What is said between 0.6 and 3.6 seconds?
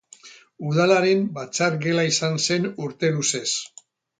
Udalaren batzar gela izan zen urte luzez.